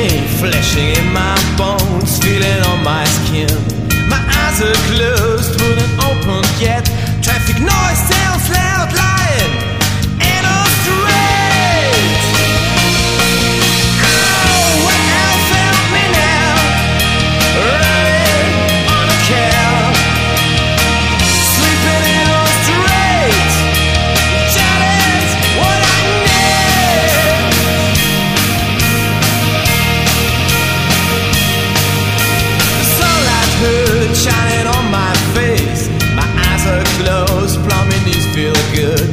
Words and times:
pain 0.00 0.24
flashing 0.40 0.90
in 1.00 1.12
my 1.12 1.36
bones, 1.58 2.18
feeling 2.22 2.60
on 2.70 2.82
my 2.82 3.04
skin. 3.16 3.52
My 4.08 4.20
eyes 4.40 4.58
are 4.68 4.80
closed 4.88 5.54
with 5.60 5.78
an 5.86 5.92
open 6.08 6.49
hood 33.60 34.16
shining 34.16 34.66
on 34.66 34.84
my 34.90 35.12
face. 35.36 35.88
My 36.16 36.28
eyes 36.48 36.64
are 36.72 36.84
closed, 36.96 37.56
plumbing 37.66 38.04
these 38.04 38.26
feel 38.34 38.56
good. 38.74 39.09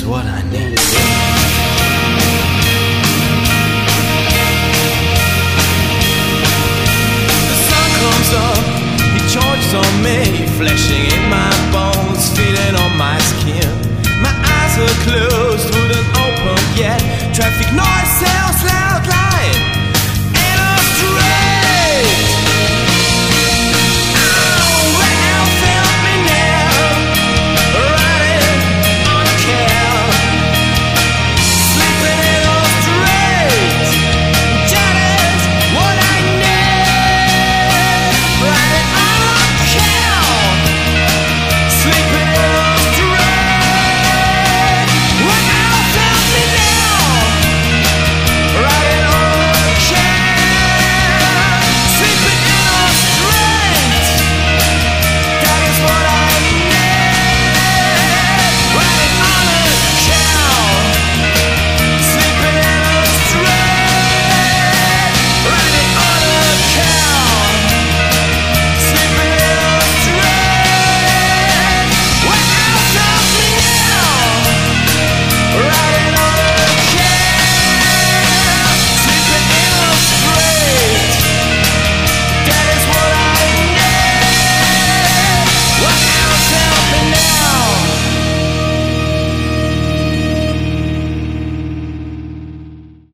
is 0.00 0.06
what 0.06 0.24
I 0.24 0.42
need. 0.50 0.78
The 7.48 7.56
sun 7.68 7.88
comes 8.00 8.30
Up. 8.48 8.64
He 9.14 9.20
charges 9.34 9.72
on 9.82 9.92
me, 10.06 10.18
flashing 10.56 11.04
in 11.16 11.24
my 11.28 11.50
bones, 11.74 12.24
feeling 12.36 12.74
on 12.84 12.92
my 12.96 13.18
skin. 13.30 13.70
My 14.22 14.34
eyes 14.56 14.74
are 14.78 14.96
closed. 15.04 15.49